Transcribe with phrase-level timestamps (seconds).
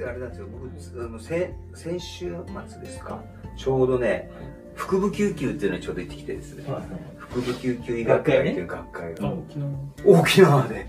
[0.00, 0.46] 実はあれなんですよ。
[0.46, 2.34] 僕あの先先週
[2.68, 3.22] 末ですか？
[3.56, 4.30] ちょうどね
[4.74, 6.64] 腹部救急っていうのにちょうど行ってきてですね、
[7.18, 9.70] 腹部救急医学会っていう学会が、沖縄
[10.06, 10.86] 沖縄で。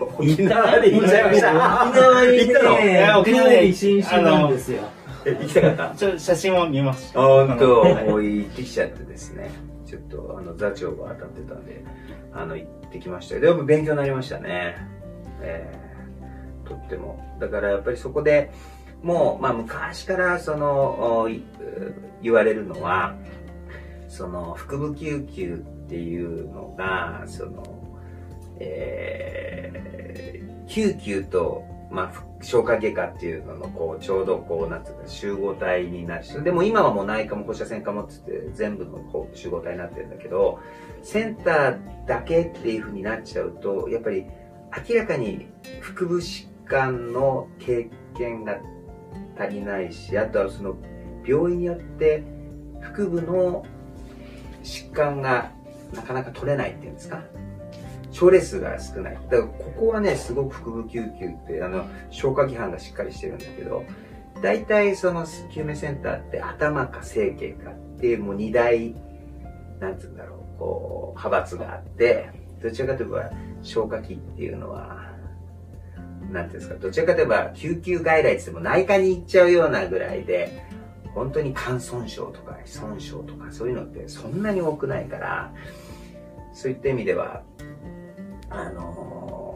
[0.00, 1.86] 沖縄で行っちゃいました。
[1.88, 2.78] 沖縄に行ったの？
[2.78, 4.82] ね、沖縄で新種なんですよ。
[5.24, 5.96] え行きたかった？
[5.96, 9.50] ちょ写真は見ました本当、はいもう行ってきちゃってですね、
[9.86, 11.84] ちょっとあの座長が当たってたんで、
[12.32, 13.36] あの行ってきました。
[13.36, 13.40] よ。
[13.40, 14.74] でも勉強になりましたね。
[15.42, 15.87] えー
[16.68, 17.36] とっても。
[17.40, 18.50] だからやっぱりそこで
[19.02, 21.28] もう、まあ昔からその、
[22.22, 23.16] 言われるのは、
[24.08, 27.62] その腹部救急っていうのが、その、
[28.58, 30.08] えー
[30.68, 36.44] 救急と、まあ、消化外科っていうのの、こう、ちょうどこう、なんつうか、集合体になる。
[36.44, 40.60] でも今はもう内科も放射線科もっつって全部のこう集合体になってるんだけど、
[41.02, 44.26] センターだけっていう風になっちゃうと、やっぱり
[44.88, 45.46] 明らかに
[45.80, 48.60] 腹部疾患の経験が
[49.38, 50.76] 足りないし、あとはその
[51.26, 52.22] 病院によって
[52.80, 53.64] 腹部の
[54.62, 55.50] 疾患が
[55.94, 57.22] なかなか取れないっていうんですか？
[58.10, 59.14] 症例数が少ない。
[59.14, 63.84] だからここはね、すごく腹部救急って、あの、消化器班がしっかりしてるんだけど、
[64.42, 68.94] 大体その救命センターって頭か整形かっていうもう二大、
[69.78, 72.30] なんつうんだろう、こう、派閥があって、
[72.62, 73.30] どちらかといえば
[73.62, 74.97] 消化器っていうのは、
[76.30, 80.66] なんていうんですか、どちらかといえば救急外来って言っても内科に行っちゃうようなぐらいで、
[81.14, 85.52] 本当に肝損傷とか損傷とかそういうのってそんなに多くないから、
[86.52, 87.42] そういった意味では、
[88.50, 89.48] あのー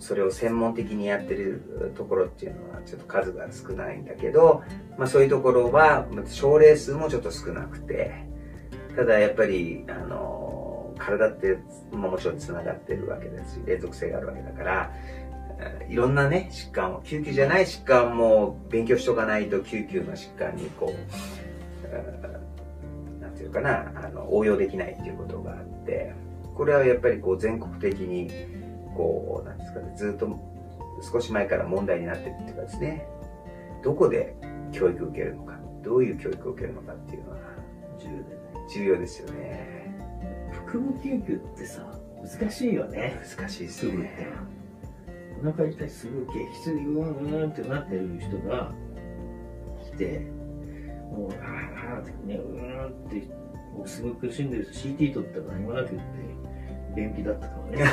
[0.00, 4.62] それを専門的にやってるところっていうのはちょっと数が少ないんだけど、
[4.96, 8.14] まあそういうところは、症例数もちょっと少なくて、
[8.94, 11.58] ただやっぱり、あの体って
[11.92, 14.92] ももちろん繋がってるわけですし、連続性があるわけだから、
[15.88, 20.98] いろんなね、疾患を、救急じゃない疾患も勉強しとかないと救急の疾患にこう、
[21.84, 22.38] えー
[23.20, 26.12] なんていうかな、あの、応用できないっていうことがあって、
[26.54, 28.30] これはやっぱりこう全国的に、
[28.96, 30.28] こう、なんですかね、ずっと
[31.12, 33.06] 少し前から問題になってるっていうかですね、
[33.82, 34.34] どこで
[34.72, 37.38] 教育を受けるのか、どういう教育を受けるのかっていうのは
[37.98, 38.38] 重要だよね
[38.68, 39.78] 重要ですよね。
[40.66, 41.86] 腹部救急ってさ、
[42.40, 43.20] 難しいよね。
[43.38, 44.57] 難しいですね。。
[45.42, 48.72] お腹痛い、すぐ激痛でうーんうーんってなってる人が
[49.84, 50.20] 来て、
[51.12, 53.22] もう、あーあーってね、うーんって、
[53.76, 55.98] 僕すごい苦しんでるし CT 取ったら何もなくって、
[56.96, 57.84] 便秘だったとかね。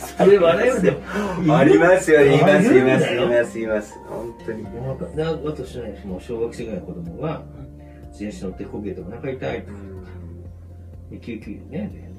[0.16, 1.56] それ笑うでも。
[1.56, 3.98] ありますよ、言います、言います、います、言います。
[4.08, 4.66] 本当に。
[4.78, 7.42] お腹で私ね、もう小学生ぐらいの子供が、
[8.10, 9.72] 自転車乗ってこけてお腹痛いと。
[11.10, 12.12] で救急にね、で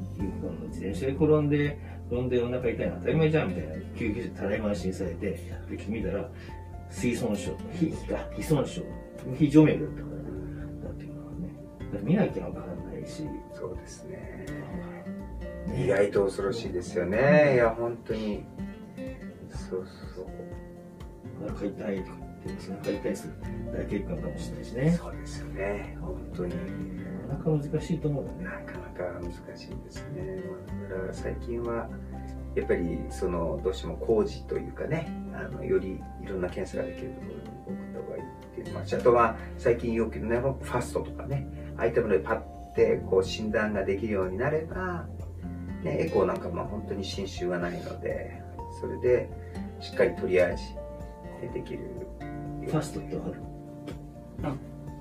[0.68, 1.78] 自転車で転んで、
[2.10, 5.32] 転んでお腹痛いの当たり前じゃんみたいな、救急車たらい回しにされて、
[5.70, 6.30] で見たら、
[6.90, 8.84] 水損傷、非か、非損傷、
[9.38, 11.50] 非静脈だったから、だっていうのはね、
[11.80, 14.46] だから見なきゃわからないし、そうですね。
[15.76, 17.54] 意外と恐ろしいですよね。
[17.56, 18.44] いや、本当に。
[19.50, 20.26] そうそう。
[21.46, 23.34] お腹痛いとか言って、お腹痛いする
[23.74, 24.92] 大血管かもしれないしね。
[24.92, 25.98] そうですよね。
[26.00, 26.54] 本当に。
[27.38, 28.44] なかなか難しいと思うんだね。
[28.44, 30.44] なかなか難しいですね。
[30.90, 31.90] だから最近は、
[32.56, 42.42] やっぱりそのどうしても工事というかね、あのよりいろんな検査ができるところに送った方がいいっていう、まあ、あとは最近よくね、ファストとかね、ああいったものでパッ
[42.76, 45.08] てこう診断ができるようになれば、
[45.84, 48.42] ね、エコーなんかも本当に侵襲がないので、
[48.80, 49.30] それで
[49.80, 50.64] しっかりトリアージ
[51.54, 51.80] できる。
[52.66, 54.54] ファストってある？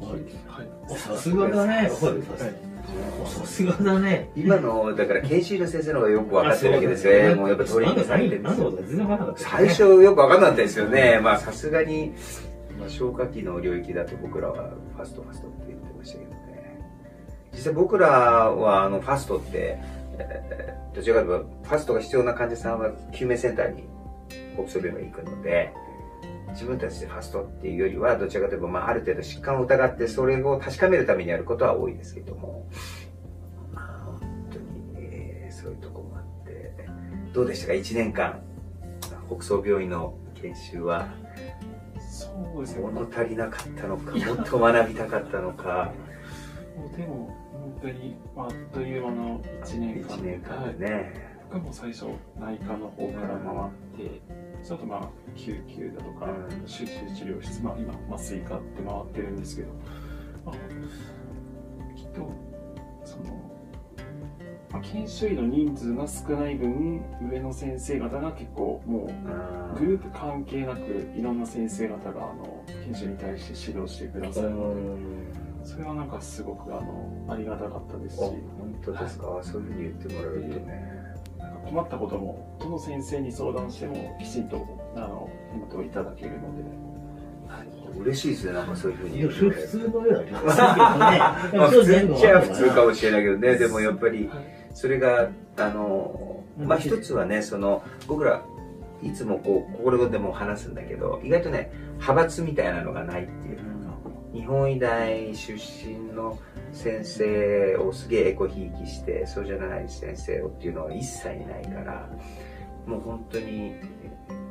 [0.02, 1.90] はいおさすがだね。
[3.26, 4.30] さすがだね。
[4.36, 7.34] 今の、だから研修の先生の方がよく分かってるわけですよね。
[7.34, 8.40] もうやっぱトレーニングされて
[9.36, 11.20] 最初よく分かんなかったですよね。
[11.22, 12.12] まあさすがに、
[12.78, 16.36] まあ、消化器の領域だと僕らはファストファストって言ってましたけどね。
[17.52, 19.78] 実際僕らはあのファストって、
[20.18, 23.84] えーどちらかというとファストが必要な患者さんは救命センターに
[24.54, 25.72] 北総病院に行くので、
[26.52, 32.68] 自分たちでファストっていうよりは、どちらかというと、まあ、ある程度疾患を疑って、それを確かめるためにやることは多いですけども、
[33.72, 36.74] まあ、本当に、えーそういうとこもあって、
[37.32, 38.42] どうでしたか、1年間、
[39.28, 41.08] 北総病院の研修は、
[41.98, 42.82] そうですね。
[42.82, 45.92] 物足りなかったのか、もっと学びたかったのか、
[46.76, 50.16] もうでも、本当に、まあ、あっという間の1年間。
[50.16, 50.74] 1年間はい。
[50.74, 52.06] でね、僕も最初、
[52.38, 54.20] 内科の方から回って、
[54.62, 56.66] ちょっとまあ、救急だとか、うん。
[56.66, 59.68] 集中治療室、まあ今、麻酔科って回ってるんですけど、
[60.44, 60.54] まあ、
[61.96, 62.32] きっと、
[63.04, 63.52] その、
[64.70, 69.10] まあ、研修医の人数が少ない分上の先生方が結構も
[69.76, 70.80] うグループ関係なく
[71.14, 74.50] いろんな先生方があの研修に対して指導してくださる。
[74.50, 74.74] の
[75.62, 78.20] でそれはなんかすごくあのありがたかったですし。
[78.20, 81.01] 本当ですか、そういうふうに言ってもらえるとね。
[81.72, 84.56] 困ったこともどの先生に相談してもきちんと
[84.94, 86.62] あの返答いただけるので、
[87.48, 89.22] はい、嬉しいですね、なんかそういうふうに。
[89.22, 91.58] 普通のような気がするけどね。
[91.58, 98.42] まあ、普通っちゃ普通かもしれないけどね、でもやっぱり、はいそれが、あの、まあ一つはね、その、僕ら、
[99.02, 103.56] いつもこう、心でも話すんだけど、意外とね、派閥みたいなのがないっていう。
[103.56, 103.62] か、
[104.32, 106.38] 日本医大出身の
[106.72, 112.08] 先生をすげえエコひいきして、そうじゃない先生をっていうのは一切ないから、
[112.86, 113.74] もう本当に、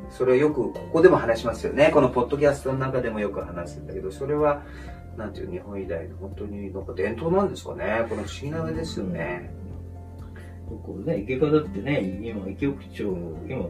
[0.09, 1.89] それはよくここでも話しますよね。
[1.93, 4.63] このポッドキャストの中でもよく話すんだけど、それは、
[5.17, 8.05] なんていう日本医大の本当になんか伝統なんですかね。
[8.07, 9.60] この不思議な上ですよね。
[10.77, 13.03] こうね、池科だってね、今、池局長、
[13.47, 13.65] 今、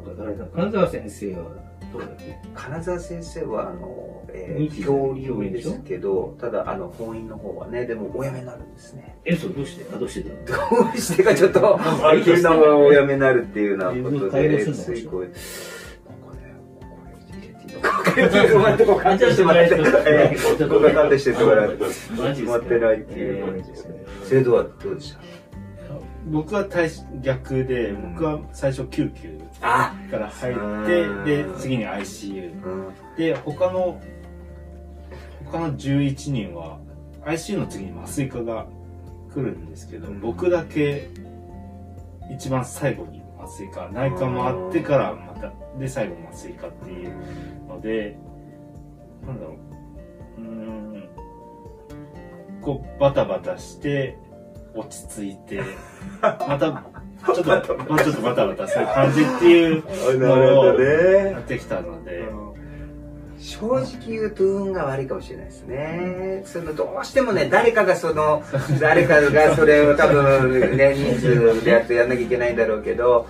[0.53, 1.43] 金沢先生は、
[1.91, 2.37] どうだっけ？
[2.55, 9.17] 金沢先生は、あの、えー、教理ですけど、ただ、あの、婚姻の方はね、でもお辞めになるんですね。
[9.25, 9.85] え、そう、どうして？
[9.93, 10.35] あ、どうしてだ？
[10.57, 15.35] どうしてかちょっと、 あ急なお辞めになるっていうようなことで、ついこう、なんか
[16.37, 16.55] ね、
[18.13, 19.43] これ入れていいのとこうカットして。
[19.43, 21.77] もらって、えーちょっとカットし てもらって、
[22.35, 23.19] 決まってないって。
[23.19, 24.05] いう感じですね。
[24.23, 25.19] 制度はどうでした
[26.25, 26.89] 僕は対
[27.21, 28.13] 逆で、うん。
[28.13, 32.63] 僕は最初救急あから入うんって、で、次に ICU。
[32.63, 32.93] うん。
[33.17, 34.01] で、他の、
[35.45, 36.79] 他の11人は、
[37.25, 38.67] ICU の次に麻酔科が
[39.33, 40.21] 来るんですけど、うん。
[40.21, 41.09] 僕だけ
[42.31, 47.13] 一番最後に麻酔科、内科回ってからまた、で、最後麻酔科っていう
[47.67, 48.17] ので、
[49.25, 49.55] なんだろ
[50.37, 51.09] う、うーん、
[52.61, 54.17] こう、バタバタして、
[54.73, 55.61] 落ち着いて、
[56.21, 56.83] また、
[57.33, 61.39] ちょっと、もうちょっとバタバタする感じっていうなるほどねや。
[61.39, 62.23] ってきたので、
[63.37, 66.43] 正直言うと運が悪いかもしれないですね。
[66.45, 68.43] そのどうしてもね、誰かがその、
[68.79, 73.27] 誰かがそれを多分ね、人数でやってやんなきゃいけないんだろうけど、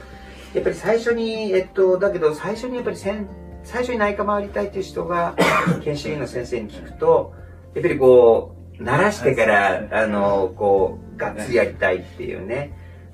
[0.53, 3.27] やっぱり最初に、えっと、だけど最初にやっぱりせん
[3.63, 5.35] 最初に内科回りたいっていう人が、
[5.83, 7.33] 研修医の先生に聞くと、
[7.73, 12.71] やっぱりこう、慣らしてから、あの、こう、がっつりやりたいっていうね。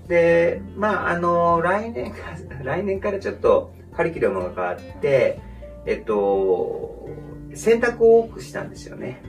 [0.07, 2.17] で、まあ、あの、来年か、
[2.63, 5.39] 来年からちょっとカリキュラムが変わって、
[5.85, 7.09] えっと、
[7.53, 9.21] 選択を多くしたんですよね。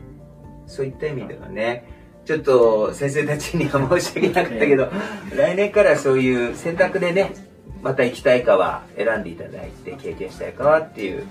[0.66, 1.84] そういった意味ではね、
[2.24, 4.88] ちょっと先生たちには申し訳なかったけど、
[5.34, 7.32] 来年からそういう選択でね、
[7.82, 11.24] また行きたいかは選んでいただいて、経験したいかはっていう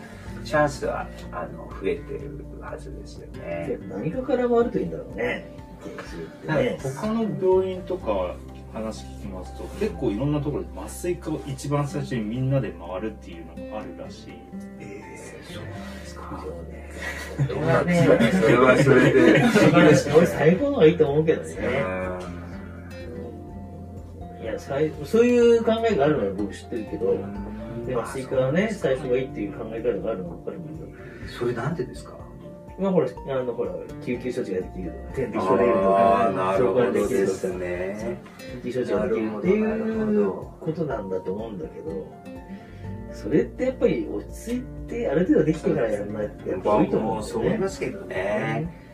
[0.43, 3.77] チャンスは、あの、増えてるはずですよね。
[3.89, 5.45] 何かから回るといいんだろうね。
[5.95, 6.77] 研修ってね。
[6.81, 8.35] 他の病院とか
[8.73, 14.33] 話聞きますと結構いろんなところで麻酔科を一番最初にみんなで回るっていうのがあるらしい
[14.79, 16.45] えー、そうなんですか。
[17.47, 18.31] そどうね。
[18.41, 19.43] それはそれで。
[20.17, 21.55] 俺最高の方がいいと思うけどね。
[24.41, 27.15] いや、最そういう考えがあるのは僕知ってるけど、
[27.85, 30.63] で麻酔科はね、最初がいいっていう考え方があるのは分かるけ
[31.25, 32.16] ど、それなんでですか？
[32.79, 33.71] まあほら、あのほら、
[34.05, 38.21] 救急処置ができるとか、点滴あ処理とーか、なるほどですか、ね。
[38.63, 42.07] 救急処置ができるっていうことなんだと思うんだけど、
[43.11, 47.63] それってやっぱり落ち着いて、ある程度できてからやらないってやっぱ多いと思うんだそう思いよね。
[47.63, 48.87] ますけどね。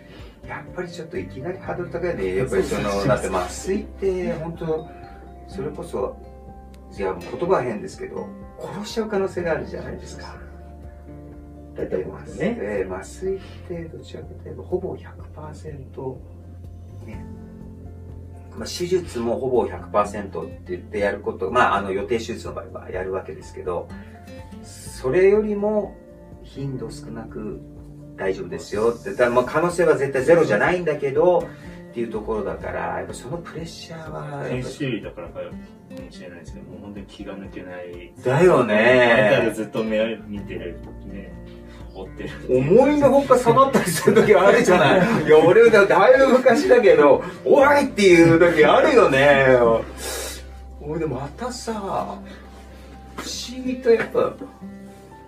[0.47, 2.35] やっぱりちょっといきなりハードル高いね。
[2.37, 4.87] やっぱりその、だって麻酔って本当、
[5.47, 6.15] それこそ、
[6.97, 8.27] いや、言葉は変ですけど、
[8.59, 10.35] 殺しちゃう可能性があるじゃないですか。
[11.75, 12.57] 大体麻酔ね。
[12.61, 16.17] えー麻酔ってどちらかというとほぼ100%
[17.05, 17.25] ね、
[18.57, 23.87] まあ、手術もほぼ100%って言ってやることまああの予定手術の場合はやるわけですけど
[24.63, 25.95] それよりも
[26.43, 27.59] 頻度少なく
[28.15, 31.47] 大丈夫ですよってだまあ可能性は絶対ゼロじゃないんだけど
[31.93, 38.13] っていうところだからやっぱそのプレッシャーは研修医だからかもしれないですけどもう本当に気が抜けない。
[38.23, 39.51] だよね。
[39.53, 41.42] ずっと目見てるね
[41.95, 44.99] 追ってる思いのほか下がったりする時あるじゃない。
[45.25, 49.47] いや、俺だだいぶ昔だけど、おいっていう時あるよね。
[50.81, 51.71] 俺でまたさ、
[53.15, 54.33] 不思議とやっぱ、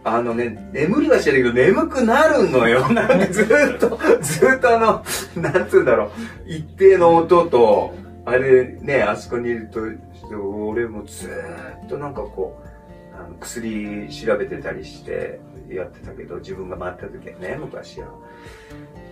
[0.03, 2.88] あのね、眠りはしてるけど眠くなるのよ。
[2.93, 6.10] なんかずっと、ずっとあの、なんつうんだろう、
[6.45, 7.93] 一定の音と、
[8.25, 9.79] あれね、あそこにいると、
[10.36, 11.29] 俺もず
[11.86, 12.75] っとなんかこう、
[13.39, 15.39] 薬調べてたりして
[15.70, 18.08] やってたけど、自分が回った時はね、昔は。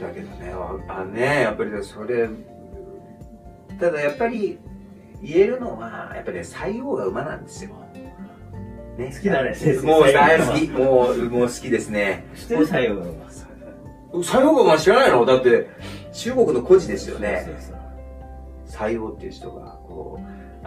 [0.01, 0.53] だけどね、
[0.87, 2.29] ああね、やっぱりそれ、
[3.79, 4.59] ただやっぱり、
[5.21, 7.71] 言えるのは、やっぱりね、西王が馬なんですよ。
[8.97, 9.55] ね、好きだね。
[9.83, 10.69] もう大好き。
[10.69, 12.25] もう、もう好きですね。
[12.35, 13.31] 知ってる西王が馬。
[14.21, 15.25] 西王が馬知らないの？
[15.25, 15.67] だって、
[16.11, 17.43] 中国の孤児ですよね。
[17.45, 17.79] そうそう
[18.65, 20.23] 西王っていう人が、こう、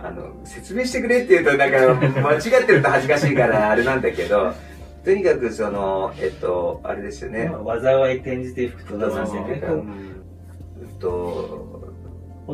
[0.07, 4.53] あの、説明してくれって言うと、なんか、間違ってると恥ずかしいから、あれなんだけど、
[5.05, 7.49] とにかくその、えっと、あれですよね。
[7.49, 10.17] まあ災い転じて福と出させてうんうん
[10.99, 11.93] と、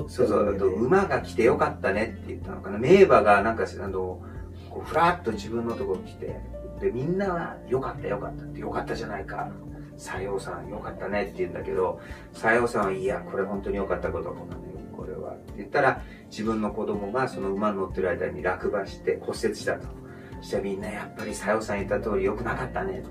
[0.09, 2.79] そうそう、あと馬が来てよかったねって言ったのかな。
[2.79, 4.23] 名馬がなんか、あの、
[4.71, 6.37] こうふらっと自分のところに来て、
[6.81, 9.51] で、みんなはよかったよかったって、よかったじゃないか。
[9.99, 12.01] 西洋さんよかったねって言うんだけど、
[12.33, 15.33] 西洋さんはいや、これ本当によかったことかもね、これは。
[15.33, 19.87] って言ったら、自分の子供がその馬に乗ってる間に落馬して骨折したと。
[20.41, 23.03] そしたらみんなやっぱり西洋さん言った通り良くなかったね。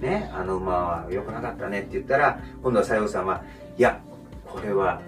[0.00, 3.42] ね、あの馬は良くなかったねって言ったら、今度は西洋さんは、
[3.76, 4.00] いや、
[4.46, 5.02] これは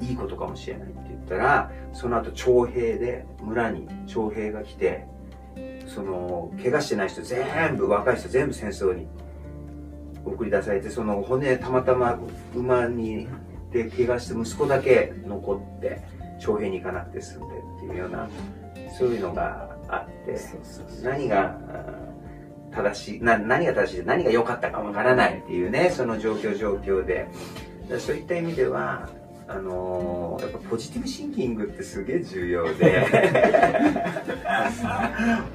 [0.00, 5.06] いいことかもしれないって言ったら、その後徴兵で村に徴兵が来て、
[5.86, 9.08] その、怪我してない人全部、若い人全部戦争に
[10.24, 12.18] 送り出されて、その骨たまたま
[12.54, 13.28] 馬に、
[13.72, 16.02] で怪我して息子だけ残って、
[16.40, 18.28] 徴兵に行かなくて済んでっていうような、
[18.98, 20.36] そういうのがあって、
[21.02, 22.00] 何が、あ
[22.72, 27.26] 正しいな何が正しい何が良かったかわからないっていうねその状況状況で。
[27.98, 29.08] そういった意味では
[29.48, 32.86] あのーやっぱポジティブシンキングってすげえ重要で、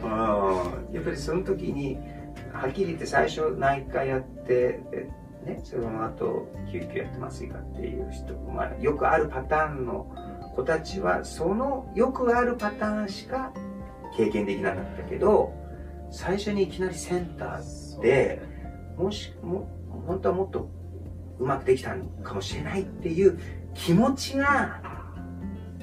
[0.04, 1.98] うん、やっぱりその時に
[2.52, 5.08] はっきり言って最初内科やってで
[5.46, 10.12] ね、その後救急やって麻酔科っていう人、まあ、よくあるパターンの
[10.56, 13.54] 子たちはそのよくあるパターンしか
[14.18, 15.54] 経験できなかったけど
[16.12, 18.42] 最初にいきなりセンターで
[18.98, 19.70] もしも
[20.08, 20.70] 本当はもっと
[21.40, 23.38] うまくできたのかもしれないっていう
[23.74, 24.82] 気持ちが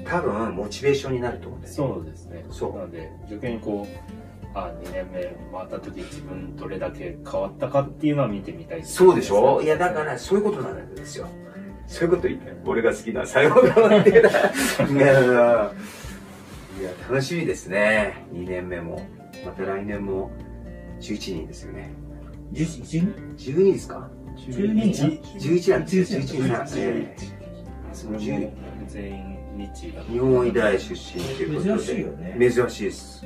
[0.05, 1.93] 多分モチベーションになると思うんですよ。
[1.95, 2.45] そうですね。
[2.49, 4.22] そうなので、逆にこう、
[4.55, 5.21] あ、2年目
[5.57, 9.61] 回った時自分どれだけ変わったかっていうのは見てみたいですそうでしょ？
[9.61, 11.27] いやだからそういうことなんですよ。
[11.87, 14.35] そういうこと言って俺が好きな最後側っていうのは
[14.89, 15.21] いや
[16.81, 18.25] いや楽しみですね。
[18.33, 19.05] 2年目も。
[19.45, 20.31] また来年も
[21.01, 21.91] 11人ですよね。
[22.53, 26.19] 11 12ですか？12人 ?11 なんですよ。
[26.21, 27.15] 11人なんですね。
[27.91, 28.19] それも
[28.87, 29.37] 全員
[30.09, 31.83] 日本医大出身ということで。
[31.83, 33.25] 珍しいよね珍しいです。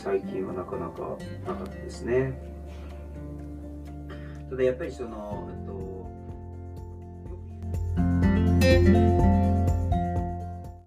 [0.00, 2.32] 最近はなかなかなかったですね。
[4.48, 5.48] ただやっぱりその、
[8.62, 9.27] えっと、よく言う